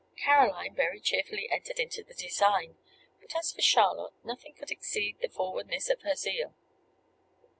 Caroline 0.17 0.73
very 0.73 0.99
cheerfully 0.99 1.47
entered 1.51 1.77
into 1.79 2.03
the 2.03 2.15
design; 2.15 2.75
but 3.21 3.35
as 3.35 3.51
for 3.51 3.61
Charlotte, 3.61 4.13
nothing 4.23 4.55
could 4.55 4.71
exceed 4.71 5.19
the 5.21 5.27
forwardness 5.29 5.91
of 5.91 6.01
her 6.01 6.15
zeal. 6.15 6.55